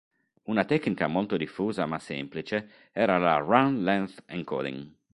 Una 0.53 0.63
tecnica 0.65 1.05
molto 1.05 1.37
diffusa 1.37 1.85
ma 1.85 1.99
semplice 1.99 2.67
era 2.91 3.19
la 3.19 3.37
Run-length 3.37 4.23
encoding. 4.25 4.95